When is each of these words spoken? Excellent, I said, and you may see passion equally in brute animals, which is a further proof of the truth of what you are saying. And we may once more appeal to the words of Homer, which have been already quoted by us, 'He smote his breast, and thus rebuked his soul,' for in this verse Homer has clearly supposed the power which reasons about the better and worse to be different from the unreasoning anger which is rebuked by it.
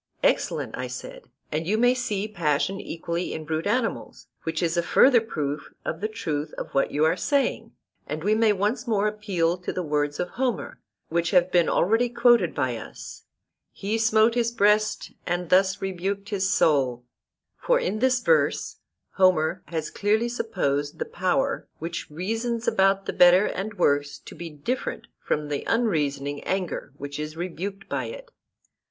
Excellent, 0.23 0.75
I 0.75 0.87
said, 0.87 1.25
and 1.51 1.67
you 1.67 1.77
may 1.77 1.93
see 1.93 2.27
passion 2.27 2.79
equally 2.81 3.33
in 3.33 3.45
brute 3.45 3.67
animals, 3.67 4.25
which 4.45 4.63
is 4.63 4.75
a 4.75 4.81
further 4.81 5.21
proof 5.21 5.69
of 5.85 6.01
the 6.01 6.07
truth 6.07 6.55
of 6.57 6.71
what 6.73 6.89
you 6.89 7.05
are 7.05 7.15
saying. 7.15 7.73
And 8.07 8.23
we 8.23 8.33
may 8.33 8.51
once 8.51 8.87
more 8.87 9.07
appeal 9.07 9.59
to 9.59 9.71
the 9.71 9.83
words 9.83 10.19
of 10.19 10.29
Homer, 10.29 10.79
which 11.09 11.29
have 11.29 11.51
been 11.51 11.69
already 11.69 12.09
quoted 12.09 12.55
by 12.55 12.77
us, 12.77 13.25
'He 13.71 13.99
smote 13.99 14.33
his 14.33 14.51
breast, 14.51 15.11
and 15.27 15.51
thus 15.51 15.83
rebuked 15.83 16.29
his 16.29 16.49
soul,' 16.49 17.03
for 17.55 17.79
in 17.79 17.99
this 17.99 18.21
verse 18.21 18.77
Homer 19.17 19.61
has 19.67 19.91
clearly 19.91 20.29
supposed 20.29 20.97
the 20.97 21.05
power 21.05 21.67
which 21.77 22.09
reasons 22.09 22.67
about 22.67 23.05
the 23.05 23.13
better 23.13 23.45
and 23.45 23.75
worse 23.75 24.17
to 24.17 24.33
be 24.33 24.49
different 24.49 25.05
from 25.23 25.49
the 25.49 25.63
unreasoning 25.67 26.43
anger 26.43 26.91
which 26.97 27.19
is 27.19 27.37
rebuked 27.37 27.87
by 27.87 28.05
it. 28.05 28.31